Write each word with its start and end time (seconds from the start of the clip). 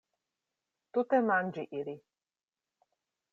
Tute 0.97 1.19
manĝi 1.27 1.67
ili. 1.81 1.95